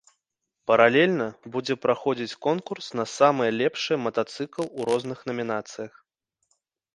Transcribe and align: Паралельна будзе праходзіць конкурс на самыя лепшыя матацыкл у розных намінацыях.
Паралельна 0.69 1.27
будзе 1.55 1.75
праходзіць 1.83 2.39
конкурс 2.45 2.85
на 3.01 3.05
самыя 3.17 3.49
лепшыя 3.59 3.97
матацыкл 4.07 4.63
у 4.79 4.89
розных 4.93 5.19
намінацыях. 5.29 5.93